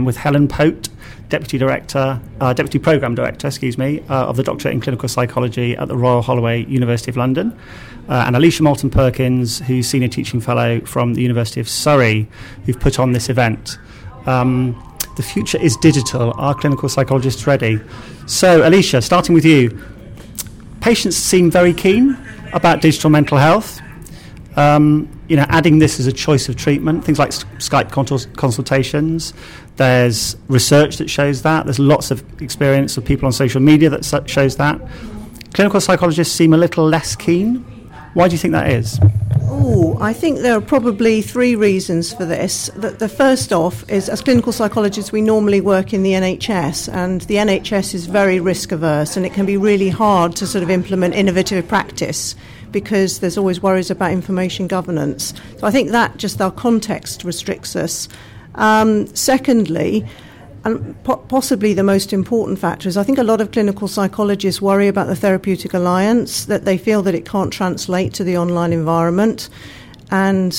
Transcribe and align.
I'm 0.00 0.06
with 0.06 0.16
Helen 0.16 0.48
Pote, 0.48 0.88
Deputy 1.28 1.58
Director, 1.58 2.18
uh, 2.40 2.54
Deputy 2.54 2.78
Programme 2.78 3.14
Director, 3.14 3.48
excuse 3.48 3.76
me, 3.76 4.00
uh, 4.08 4.28
of 4.28 4.38
the 4.38 4.42
Doctorate 4.42 4.72
in 4.72 4.80
Clinical 4.80 5.10
Psychology 5.10 5.76
at 5.76 5.88
the 5.88 5.96
Royal 5.96 6.22
Holloway 6.22 6.64
University 6.64 7.10
of 7.10 7.18
London, 7.18 7.52
uh, 8.08 8.24
and 8.26 8.34
Alesia 8.34 8.62
Moulton 8.62 8.88
Perkins, 8.88 9.58
who's 9.58 9.86
Senior 9.86 10.08
Teaching 10.08 10.40
Fellow 10.40 10.80
from 10.86 11.12
the 11.12 11.20
University 11.20 11.60
of 11.60 11.68
Surrey, 11.68 12.26
who've 12.64 12.80
put 12.80 12.98
on 12.98 13.12
this 13.12 13.28
event. 13.28 13.76
Um, 14.24 14.74
the 15.18 15.22
future 15.22 15.58
is 15.58 15.76
digital. 15.76 16.32
Are 16.38 16.54
clinical 16.54 16.88
psychologists 16.88 17.46
ready? 17.46 17.78
So, 18.24 18.62
Alesia, 18.62 19.02
starting 19.02 19.34
with 19.34 19.44
you. 19.44 19.78
Patients 20.80 21.16
seem 21.18 21.50
very 21.50 21.74
keen 21.74 22.16
about 22.54 22.80
digital 22.80 23.10
mental 23.10 23.36
health. 23.36 23.82
Um, 24.60 25.08
you 25.28 25.36
know, 25.36 25.46
adding 25.48 25.78
this 25.78 25.98
as 26.00 26.06
a 26.06 26.12
choice 26.12 26.50
of 26.50 26.56
treatment, 26.56 27.02
things 27.02 27.18
like 27.18 27.30
Skype 27.30 27.90
consultations. 28.36 29.32
There's 29.76 30.36
research 30.48 30.98
that 30.98 31.08
shows 31.08 31.40
that. 31.42 31.64
There's 31.64 31.78
lots 31.78 32.10
of 32.10 32.22
experience 32.42 32.98
of 32.98 33.04
people 33.06 33.24
on 33.24 33.32
social 33.32 33.62
media 33.62 33.88
that 33.88 34.28
shows 34.28 34.56
that. 34.56 34.78
Clinical 35.54 35.80
psychologists 35.80 36.34
seem 36.34 36.52
a 36.52 36.58
little 36.58 36.84
less 36.84 37.16
keen. 37.16 37.64
Why 38.12 38.28
do 38.28 38.32
you 38.32 38.38
think 38.38 38.52
that 38.52 38.70
is? 38.70 38.98
Oh, 39.42 39.96
I 40.00 40.12
think 40.12 40.40
there 40.40 40.56
are 40.56 40.60
probably 40.60 41.22
three 41.22 41.54
reasons 41.54 42.12
for 42.12 42.26
this. 42.26 42.68
The, 42.76 42.90
the, 42.90 43.08
first 43.08 43.52
off 43.52 43.88
is, 43.88 44.08
as 44.08 44.20
clinical 44.20 44.52
psychologists, 44.52 45.10
we 45.10 45.22
normally 45.22 45.60
work 45.60 45.94
in 45.94 46.02
the 46.02 46.12
NHS, 46.12 46.92
and 46.92 47.20
the 47.22 47.36
NHS 47.36 47.94
is 47.94 48.06
very 48.06 48.40
risk 48.40 48.72
averse, 48.72 49.16
and 49.16 49.24
it 49.24 49.32
can 49.32 49.46
be 49.46 49.56
really 49.56 49.88
hard 49.88 50.36
to 50.36 50.46
sort 50.46 50.62
of 50.62 50.70
implement 50.70 51.14
innovative 51.14 51.66
practice 51.68 52.34
because 52.72 53.20
there's 53.20 53.38
always 53.38 53.62
worries 53.62 53.90
about 53.90 54.12
information 54.12 54.66
governance. 54.66 55.34
So 55.58 55.66
I 55.66 55.70
think 55.70 55.90
that 55.90 56.16
just 56.16 56.40
our 56.40 56.50
context 56.50 57.24
restricts 57.24 57.76
us. 57.76 58.08
Um, 58.54 59.06
secondly, 59.14 60.06
and 60.64 61.02
po- 61.04 61.16
possibly 61.16 61.72
the 61.72 61.82
most 61.82 62.12
important 62.12 62.58
factor 62.58 62.88
is 62.88 62.96
I 62.96 63.02
think 63.02 63.18
a 63.18 63.24
lot 63.24 63.40
of 63.40 63.50
clinical 63.50 63.88
psychologists 63.88 64.60
worry 64.60 64.88
about 64.88 65.06
the 65.06 65.16
therapeutic 65.16 65.74
alliance, 65.74 66.44
that 66.46 66.64
they 66.64 66.76
feel 66.76 67.02
that 67.02 67.14
it 67.14 67.24
can't 67.24 67.52
translate 67.52 68.12
to 68.14 68.24
the 68.24 68.36
online 68.36 68.72
environment. 68.72 69.48
And 70.10 70.52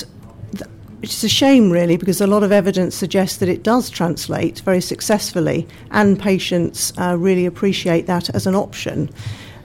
th- 0.53 0.69
it's 1.01 1.23
a 1.23 1.29
shame, 1.29 1.69
really, 1.69 1.97
because 1.97 2.21
a 2.21 2.27
lot 2.27 2.43
of 2.43 2.51
evidence 2.51 2.95
suggests 2.95 3.37
that 3.37 3.49
it 3.49 3.63
does 3.63 3.89
translate 3.89 4.59
very 4.61 4.81
successfully, 4.81 5.67
and 5.91 6.19
patients 6.19 6.93
uh, 6.97 7.15
really 7.17 7.45
appreciate 7.45 8.07
that 8.07 8.29
as 8.31 8.47
an 8.47 8.55
option. 8.55 9.09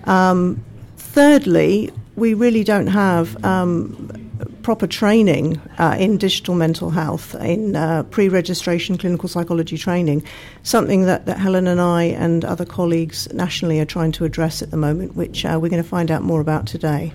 Um, 0.05 0.63
thirdly, 0.97 1.91
we 2.17 2.35
really 2.35 2.65
don't 2.65 2.87
have 2.89 3.43
um, 3.45 4.27
proper 4.63 4.87
training 4.87 5.61
uh, 5.79 5.97
in 5.99 6.19
digital 6.19 6.55
mental 6.55 6.91
health, 6.91 7.35
in 7.37 7.77
uh, 7.77 8.03
pre 8.05 8.29
registration 8.29 8.99
clinical 8.99 9.29
psychology 9.29 9.79
training, 9.79 10.25
something 10.63 11.03
that, 11.03 11.27
that 11.27 11.39
Helen 11.39 11.67
and 11.67 11.81
I 11.81 12.05
and 12.05 12.45
other 12.45 12.65
colleagues 12.65 13.33
nationally 13.33 13.79
are 13.81 13.85
trying 13.85 14.13
to 14.13 14.25
address 14.25 14.63
at 14.63 14.71
the 14.71 14.77
moment, 14.77 15.15
which 15.15 15.45
uh, 15.45 15.59
we're 15.61 15.69
going 15.69 15.83
to 15.83 15.89
find 15.89 16.11
out 16.11 16.23
more 16.23 16.41
about 16.41 16.67
today. 16.67 17.13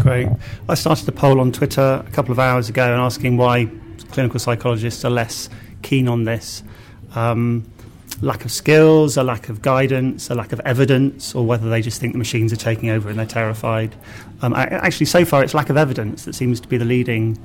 Great. 0.00 0.28
I 0.68 0.74
started 0.74 1.08
a 1.08 1.12
poll 1.12 1.40
on 1.40 1.50
Twitter 1.50 2.04
a 2.06 2.10
couple 2.12 2.30
of 2.30 2.38
hours 2.38 2.68
ago 2.68 2.84
and 2.84 3.00
asking 3.00 3.36
why 3.36 3.68
clinical 4.12 4.38
psychologists 4.38 5.04
are 5.04 5.10
less 5.10 5.48
keen 5.82 6.06
on 6.06 6.24
this. 6.24 6.62
Um, 7.14 7.64
lack 8.22 8.44
of 8.44 8.52
skills, 8.52 9.16
a 9.16 9.22
lack 9.22 9.48
of 9.48 9.62
guidance, 9.62 10.30
a 10.30 10.34
lack 10.34 10.52
of 10.52 10.60
evidence, 10.60 11.34
or 11.34 11.44
whether 11.44 11.68
they 11.68 11.82
just 11.82 12.00
think 12.00 12.12
the 12.12 12.18
machines 12.18 12.52
are 12.52 12.56
taking 12.56 12.90
over 12.90 13.08
and 13.08 13.18
they're 13.18 13.26
terrified. 13.26 13.94
Um, 14.42 14.54
actually, 14.54 15.06
so 15.06 15.24
far, 15.24 15.42
it's 15.42 15.54
lack 15.54 15.70
of 15.70 15.76
evidence 15.76 16.24
that 16.24 16.34
seems 16.34 16.60
to 16.60 16.68
be 16.68 16.76
the 16.76 16.84
leading 16.84 17.38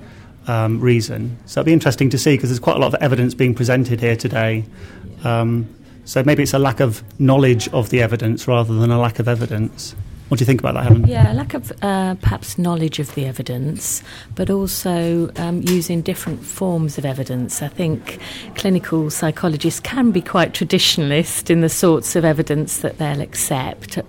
um, 0.48 0.80
reason. 0.80 1.38
So 1.46 1.62
it'll 1.62 1.68
be 1.68 1.74
interesting 1.74 2.10
to 2.12 2.18
see 2.18 2.36
because 2.36 2.50
there's 2.50 2.60
quite 2.60 2.78
a 2.78 2.80
lot 2.80 2.94
of 2.94 3.02
evidence 3.02 3.34
being 3.34 3.54
presented 3.54 4.00
here 4.00 4.16
today. 4.16 4.66
Um, 5.24 5.68
so 6.06 6.24
maybe 6.24 6.44
it's 6.44 6.54
a 6.54 6.60
lack 6.60 6.80
of 6.80 7.04
knowledge 7.20 7.68
of 7.70 7.90
the 7.90 8.02
evidence 8.02 8.48
rather 8.48 8.74
than 8.74 8.92
a 8.92 9.00
lack 9.00 9.20
of 9.20 9.28
evidence. 9.28 9.96
What 10.32 10.38
do 10.38 10.44
you 10.44 10.46
think 10.46 10.62
about 10.62 10.76
that, 10.76 10.84
Helen? 10.84 11.06
Yeah, 11.08 11.34
lack 11.34 11.54
of 11.54 11.74
uh, 11.82 12.16
perhaps 12.16 12.58
knowledge 12.58 13.00
of 13.00 13.14
the 13.16 13.26
evidence, 13.26 14.02
but 14.34 14.50
also 14.50 15.30
um, 15.36 15.62
using 15.64 16.02
different 16.02 16.42
forms 16.42 16.98
of 16.98 17.04
evidence. 17.04 17.62
I 17.62 17.68
think 17.68 18.18
clinical 18.56 19.10
psychologists 19.10 19.82
can 19.82 20.12
be 20.12 20.22
quite 20.22 20.54
traditionalist 20.54 21.50
in 21.50 21.60
the 21.60 21.68
sorts 21.68 22.16
of 22.16 22.24
evidence 22.24 22.78
that 22.78 22.98
they'll 22.98 23.20
accept, 23.20 23.98
uh, 23.98 24.04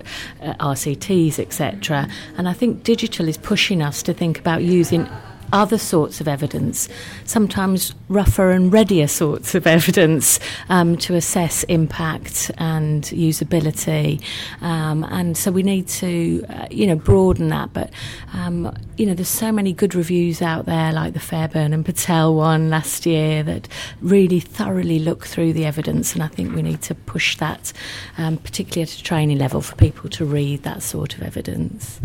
RCTs, 0.61 1.39
etc. 1.39 2.07
And 2.37 2.47
I 2.47 2.53
think 2.53 2.83
digital 2.83 3.27
is 3.27 3.35
pushing 3.37 3.81
us 3.81 4.01
to 4.03 4.13
think 4.13 4.39
about 4.39 4.63
using 4.63 5.05
other 5.53 5.77
sorts 5.77 6.19
of 6.19 6.27
evidence, 6.27 6.89
sometimes 7.25 7.93
rougher 8.09 8.49
and 8.49 8.73
readier 8.73 9.07
sorts 9.07 9.55
of 9.55 9.67
evidence 9.67 10.39
um, 10.67 10.97
to 10.97 11.15
assess 11.15 11.63
impact 11.65 12.51
and 12.57 13.03
usability. 13.03 14.21
Um, 14.61 15.03
and 15.05 15.37
so 15.37 15.51
we 15.51 15.63
need 15.63 15.87
to, 15.87 16.43
uh, 16.49 16.67
you 16.71 16.87
know, 16.87 16.95
broaden 16.95 17.49
that. 17.49 17.71
But, 17.71 17.91
um, 18.33 18.75
you 18.97 19.05
know, 19.05 19.13
there's 19.13 19.29
so 19.29 19.51
many 19.51 19.73
good 19.73 19.93
reviews 19.93 20.41
out 20.41 20.65
there, 20.65 20.91
like 20.91 21.13
the 21.13 21.19
Fairburn 21.19 21.71
and 21.71 21.85
Patel 21.85 22.35
one 22.35 22.69
last 22.71 23.05
year, 23.05 23.43
that 23.43 23.67
really 24.01 24.39
thoroughly 24.39 24.97
look 24.97 25.25
through 25.25 25.53
the 25.53 25.65
evidence. 25.65 26.13
And 26.15 26.23
I 26.23 26.27
think 26.27 26.55
we 26.55 26.63
need 26.63 26.81
to 26.83 26.95
push 26.95 27.37
that, 27.37 27.71
um, 28.17 28.37
particularly 28.37 28.81
at 28.81 28.93
a 28.93 29.03
training 29.03 29.37
level, 29.37 29.61
for 29.61 29.75
people 29.75 30.09
to 30.09 30.25
read 30.25 30.63
that 30.63 30.81
sort 30.81 31.15
of 31.15 31.21
evidence. 31.21 31.99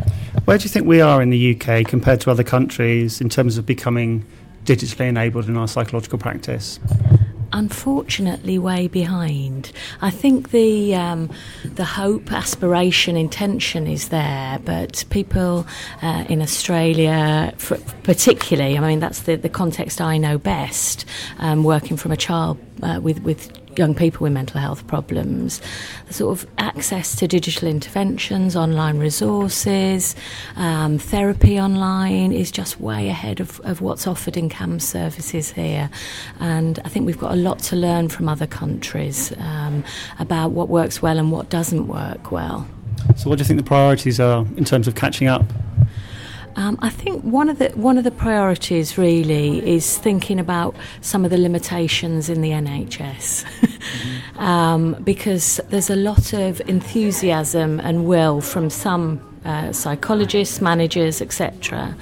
Where 0.44 0.58
do 0.58 0.64
you 0.64 0.70
think 0.70 0.86
we 0.86 1.00
are 1.00 1.22
in 1.22 1.30
the 1.30 1.56
UK 1.58 1.86
compared 1.86 2.20
to 2.22 2.30
other 2.30 2.44
countries 2.44 3.22
in 3.22 3.30
terms 3.30 3.37
of 3.38 3.66
becoming 3.66 4.24
digitally 4.64 5.08
enabled 5.08 5.48
in 5.48 5.56
our 5.56 5.68
psychological 5.68 6.18
practice? 6.18 6.80
unfortunately 7.52 8.58
way 8.58 8.88
behind. 8.88 9.72
I 10.00 10.10
think 10.10 10.50
the 10.50 10.94
um, 10.94 11.30
the 11.64 11.84
hope, 11.84 12.32
aspiration, 12.32 13.16
intention 13.16 13.86
is 13.86 14.08
there, 14.08 14.58
but 14.64 15.04
people 15.10 15.66
uh, 16.02 16.24
in 16.28 16.42
Australia, 16.42 17.54
particularly, 18.02 18.76
I 18.76 18.80
mean 18.80 19.00
that's 19.00 19.22
the, 19.22 19.36
the 19.36 19.48
context 19.48 20.00
I 20.00 20.18
know 20.18 20.38
best, 20.38 21.04
um, 21.38 21.64
working 21.64 21.96
from 21.96 22.12
a 22.12 22.16
child 22.16 22.58
uh, 22.82 23.00
with 23.02 23.22
with 23.22 23.50
young 23.78 23.94
people 23.94 24.24
with 24.24 24.32
mental 24.32 24.60
health 24.60 24.86
problems. 24.86 25.60
The 26.08 26.14
sort 26.14 26.38
of 26.38 26.50
access 26.58 27.14
to 27.16 27.28
digital 27.28 27.68
interventions, 27.68 28.56
online 28.56 28.98
resources, 28.98 30.16
um, 30.56 30.98
therapy 30.98 31.60
online 31.60 32.32
is 32.32 32.50
just 32.50 32.80
way 32.80 33.08
ahead 33.08 33.40
of, 33.40 33.60
of 33.60 33.80
what's 33.80 34.06
offered 34.06 34.36
in 34.36 34.48
CAMHS 34.48 34.82
services 34.82 35.52
here. 35.52 35.88
And 36.40 36.80
I 36.84 36.88
think 36.88 37.06
we've 37.06 37.18
got 37.18 37.32
a 37.32 37.36
lot 37.36 37.60
to 37.60 37.76
learn 37.76 38.08
from 38.08 38.28
other 38.28 38.46
countries 38.46 39.32
um, 39.38 39.84
about 40.18 40.50
what 40.50 40.68
works 40.68 41.00
well 41.00 41.18
and 41.18 41.30
what 41.30 41.48
doesn't 41.48 41.86
work 41.86 42.32
well. 42.32 42.66
So, 43.16 43.30
what 43.30 43.38
do 43.38 43.42
you 43.42 43.46
think 43.46 43.58
the 43.58 43.66
priorities 43.66 44.18
are 44.18 44.44
in 44.56 44.64
terms 44.64 44.88
of 44.88 44.96
catching 44.96 45.28
up? 45.28 45.44
Um, 46.58 46.76
I 46.82 46.88
think 46.88 47.22
one 47.22 47.48
of 47.48 47.60
the 47.60 47.68
one 47.76 47.98
of 47.98 48.04
the 48.04 48.10
priorities 48.10 48.98
really 48.98 49.64
is 49.64 49.96
thinking 49.96 50.40
about 50.40 50.74
some 51.00 51.24
of 51.24 51.30
the 51.30 51.38
limitations 51.38 52.28
in 52.28 52.40
the 52.40 52.50
NHS, 52.50 53.44
mm-hmm. 53.44 54.38
um, 54.40 54.94
because 55.04 55.60
there's 55.68 55.88
a 55.88 55.94
lot 55.94 56.32
of 56.32 56.60
enthusiasm 56.62 57.78
and 57.78 58.06
will 58.06 58.40
from 58.40 58.70
some 58.70 59.20
uh, 59.44 59.72
psychologists, 59.72 60.60
managers, 60.60 61.22
etc. 61.22 61.96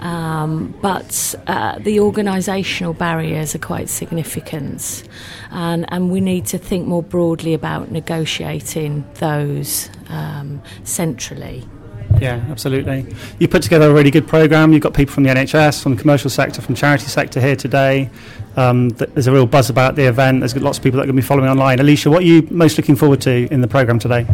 Um, 0.00 0.78
but 0.82 1.34
uh, 1.46 1.78
the 1.78 1.96
organisational 1.96 2.96
barriers 2.96 3.54
are 3.54 3.58
quite 3.58 3.88
significant, 3.88 5.02
and, 5.50 5.90
and 5.90 6.10
we 6.10 6.20
need 6.20 6.44
to 6.46 6.58
think 6.58 6.86
more 6.86 7.02
broadly 7.02 7.54
about 7.54 7.90
negotiating 7.90 9.06
those 9.14 9.88
um, 10.10 10.60
centrally. 10.82 11.64
Yeah, 12.20 12.44
absolutely. 12.48 13.06
You 13.38 13.48
put 13.48 13.62
together 13.62 13.90
a 13.90 13.94
really 13.94 14.10
good 14.10 14.26
program. 14.26 14.72
You've 14.72 14.82
got 14.82 14.94
people 14.94 15.14
from 15.14 15.24
the 15.24 15.30
NHS, 15.30 15.82
from 15.82 15.96
the 15.96 16.00
commercial 16.00 16.30
sector, 16.30 16.62
from 16.62 16.74
charity 16.74 17.06
sector 17.06 17.40
here 17.40 17.56
today. 17.56 18.10
Um, 18.56 18.90
there's 18.90 19.26
a 19.26 19.32
real 19.32 19.46
buzz 19.46 19.68
about 19.68 19.96
the 19.96 20.04
event. 20.04 20.40
There's 20.40 20.54
lots 20.56 20.78
of 20.78 20.84
people 20.84 20.98
that 20.98 21.04
are 21.04 21.06
going 21.06 21.16
to 21.16 21.22
be 21.22 21.26
following 21.26 21.48
online. 21.48 21.78
Alesia, 21.78 22.10
what 22.10 22.22
are 22.22 22.26
you 22.26 22.46
most 22.50 22.76
looking 22.76 22.94
forward 22.94 23.20
to 23.22 23.48
in 23.50 23.60
the 23.60 23.68
program 23.68 23.98
today? 23.98 24.26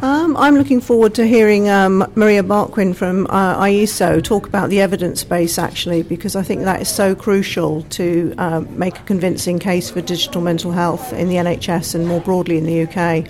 Um, 0.00 0.36
I'm 0.36 0.56
looking 0.56 0.80
forward 0.80 1.14
to 1.16 1.26
hearing 1.26 1.68
um, 1.68 2.10
Maria 2.14 2.42
Barquin 2.42 2.96
from 2.96 3.26
uh, 3.28 3.60
IESO 3.60 4.22
talk 4.24 4.46
about 4.46 4.70
the 4.70 4.80
evidence 4.80 5.24
base, 5.24 5.58
actually, 5.58 6.02
because 6.02 6.36
I 6.36 6.42
think 6.42 6.62
that 6.62 6.80
is 6.80 6.88
so 6.88 7.14
crucial 7.14 7.82
to 7.82 8.34
uh, 8.38 8.60
make 8.70 8.98
a 8.98 9.02
convincing 9.02 9.58
case 9.58 9.90
for 9.90 10.00
digital 10.00 10.40
mental 10.40 10.72
health 10.72 11.12
in 11.12 11.28
the 11.28 11.36
NHS 11.36 11.94
and 11.94 12.06
more 12.06 12.20
broadly 12.20 12.56
in 12.56 12.64
the 12.64 12.82
UK. 12.82 13.28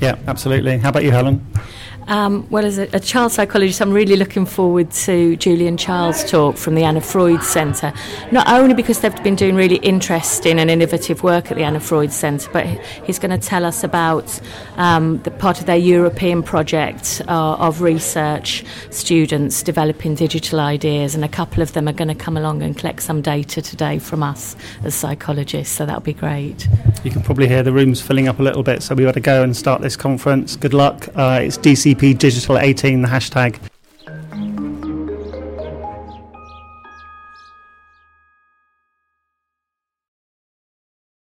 Yeah, 0.00 0.16
absolutely. 0.26 0.78
How 0.78 0.90
about 0.90 1.02
you, 1.02 1.10
Helen? 1.10 1.44
Um, 2.08 2.46
well, 2.48 2.64
as 2.64 2.78
a, 2.78 2.88
a, 2.94 3.00
child 3.00 3.32
psychologist, 3.32 3.82
I'm 3.82 3.92
really 3.92 4.16
looking 4.16 4.46
forward 4.46 4.90
to 4.92 5.36
Julian 5.36 5.76
Charles' 5.76 6.24
talk 6.24 6.56
from 6.56 6.74
the 6.74 6.84
Anna 6.84 7.02
Freud 7.02 7.42
Centre. 7.42 7.92
Not 8.32 8.48
only 8.48 8.72
because 8.72 9.00
they've 9.00 9.22
been 9.22 9.36
doing 9.36 9.54
really 9.54 9.76
interesting 9.76 10.58
and 10.58 10.70
innovative 10.70 11.22
work 11.22 11.50
at 11.50 11.58
the 11.58 11.64
Anna 11.64 11.80
Freud 11.80 12.10
Centre, 12.10 12.48
but 12.50 12.66
he's 13.04 13.18
going 13.18 13.38
to 13.38 13.46
tell 13.46 13.62
us 13.62 13.84
about 13.84 14.40
um, 14.78 15.20
the 15.24 15.30
part 15.30 15.60
of 15.60 15.66
their 15.66 15.76
European 15.76 16.42
project 16.42 17.20
uh, 17.28 17.56
of 17.56 17.82
research 17.82 18.64
students 18.88 19.62
developing 19.62 20.14
digital 20.14 20.60
ideas, 20.60 21.14
and 21.14 21.26
a 21.26 21.28
couple 21.28 21.62
of 21.62 21.74
them 21.74 21.88
are 21.88 21.92
going 21.92 22.08
to 22.08 22.14
come 22.14 22.38
along 22.38 22.62
and 22.62 22.78
collect 22.78 23.02
some 23.02 23.20
data 23.20 23.60
today 23.60 23.98
from 23.98 24.22
us 24.22 24.56
as 24.82 24.94
psychologists. 24.94 25.76
So 25.76 25.84
that'll 25.84 26.00
be 26.00 26.14
great. 26.14 26.68
You 27.04 27.10
can 27.10 27.20
probably 27.22 27.48
hear 27.48 27.62
the 27.62 27.72
rooms 27.72 28.00
filling 28.00 28.28
up 28.28 28.38
a 28.40 28.42
little 28.42 28.62
bit, 28.62 28.82
so 28.82 28.94
we 28.94 29.04
got 29.04 29.12
to 29.12 29.20
go 29.20 29.42
and 29.42 29.54
start 29.54 29.82
this 29.82 29.94
conference. 29.94 30.56
Good 30.56 30.72
luck. 30.72 31.06
Uh, 31.14 31.40
it's 31.42 31.58
DCP 31.58 31.97
Digital 31.98 32.58
18, 32.58 33.02
the 33.02 33.08
hashtag. 33.08 33.58